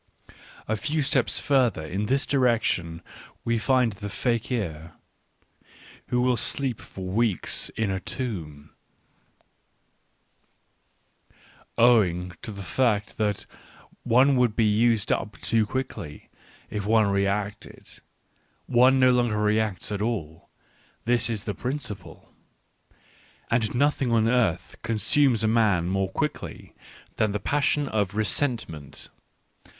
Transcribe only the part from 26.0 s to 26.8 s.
quickly